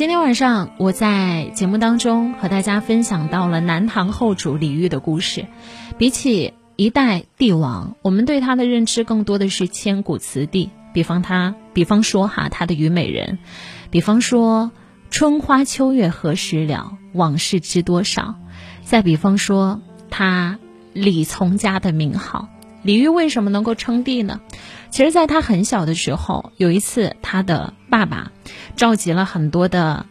[0.00, 5.44] 今天晚上我在节目当中和大家分享到了南唐后主李煜的故事。
[5.98, 10.70] 比起一代帝王，我们对他的认知更多的是千古词帝。
[10.94, 13.40] 比方他，比方说哈他的虞美人，
[13.90, 14.70] 比方说
[15.10, 18.36] 春花秋月何时了，往事知多少。
[18.82, 20.58] 再比方说他
[20.94, 22.48] 李从家的名号。
[22.82, 24.40] 李煜为什么能够称帝呢？
[24.90, 28.32] 其实，在他很小的时候，有一次，他的爸爸
[28.76, 30.06] 召集了很多的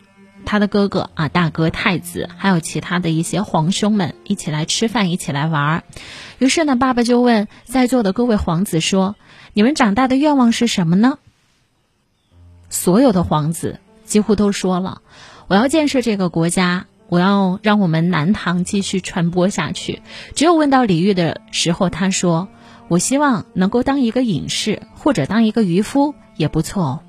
[0.46, 5.84] 他的哥哥啊，大哥太子，还有其他的一些皇兄们一起来吃饭，一起来玩儿。
[6.38, 9.16] 于是呢，爸爸就问在座的各位皇子说
[9.54, 11.20] ：“你们长大的愿望是什么呢？”
[12.70, 15.02] 所有的皇子几乎都说了
[15.48, 20.04] ：“我要建设这个国家。”我要让我们南唐继续传播下去。
[20.36, 22.50] 只有问到李煜的时候，他说
[22.90, 27.00] ：“我希望能够当一个隐士，或者当一个渔夫也不错哦。”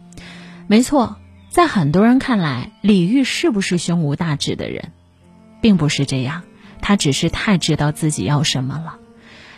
[0.69, 1.17] 没错，
[1.49, 4.93] 在很多人看来，李煜是不是胸无大志的人，
[5.61, 6.43] 并不是这样。
[6.81, 8.99] 他只是太知道自己要什么了。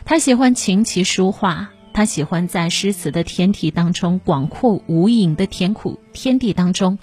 [0.06, 6.98] 他喜欢琴棋书画，他喜欢在诗词的天地当中，广阔无垠的天苦天地当中，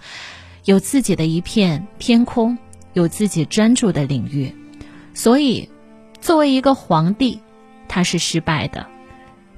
[0.65, 2.57] 有自己的一片天空。
[2.93, 4.51] 有自己专注的领域，
[5.13, 5.69] 所以，
[6.21, 7.39] 作为一个皇帝，
[7.87, 8.87] 他是失败的；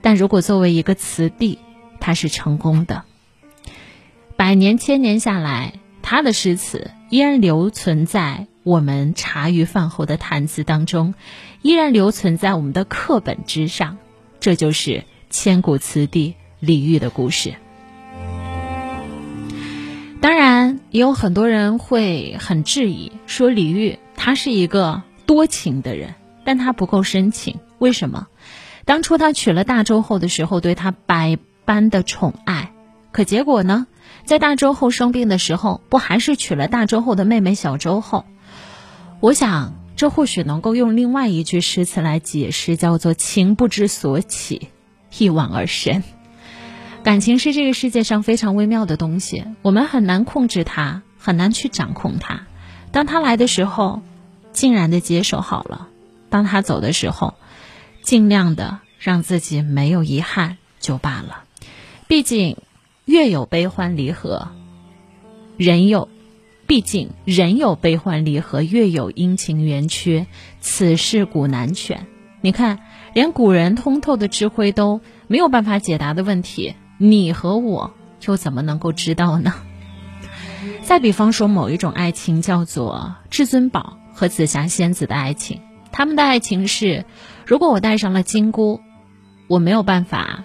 [0.01, 1.59] 但如果作为一个词帝，
[1.99, 3.03] 他是成功的。
[4.35, 11.13] 百年千年下来，他的诗词依然留存在我们茶余饭后的谈资当中，
[11.61, 13.97] 依然留存在我们的课本之上。
[14.39, 17.53] 这就是千古词帝李煜的故事。
[20.19, 27.59] 当然，也有很多人会很质疑，说李煜他是一个多情的人，但他不够深情。
[27.77, 28.27] 为什么？
[28.85, 32.71] 当初他娶了大周后的时候，对他百般的宠爱，
[33.11, 33.87] 可结果呢？
[34.25, 38.25] 在大周后生病的时候，不还是娶了大周后的妹妹小周后？
[39.19, 44.69] 我想，这或许能够用另外一句诗词来解释，叫做“情不知所起，
[45.17, 46.03] 一往而深”。
[47.03, 52.41] 感情是这个世界上非常微妙的东西，我们很难控制它，很难去掌控它。
[52.91, 54.01] 当它来的时候，
[54.51, 55.87] 竟然的接受好了；
[56.29, 57.33] 当他走的时候，
[58.01, 61.43] 尽量的让自己没有遗憾就罢了。
[62.07, 62.57] 毕竟，
[63.05, 64.49] 月有悲欢离合，
[65.57, 66.07] 人有；
[66.67, 70.27] 毕竟人有悲欢离合，月有阴晴圆缺，
[70.59, 72.05] 此事古难全。
[72.41, 72.79] 你看，
[73.13, 76.75] 连古人通透的智慧都没有办法解答的问题。
[76.97, 77.93] 你和我
[78.25, 79.53] 又怎么能够知道呢？
[80.83, 87.05] 再比方说，某一种爱情叫做至尊宝和紫霞仙子的爱情，他们的爱情是：
[87.45, 88.81] 如果我戴上了金箍，
[89.47, 90.43] 我没有办法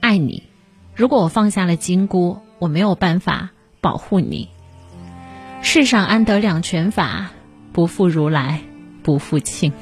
[0.00, 0.42] 爱你；
[0.94, 4.48] 如果我放下了金箍，我没有办法保护你。
[5.62, 7.30] 世上安得两全法？
[7.72, 8.60] 不负如来
[9.02, 9.72] 不负卿。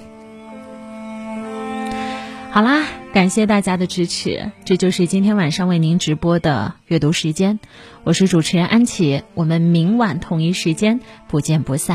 [2.51, 7.59] 好啦，感谢大家的支持，这就是今天晚上为您直播的阅读时间。
[8.05, 11.95] 我是主持人安琪，我们明晚同一时间不见不散。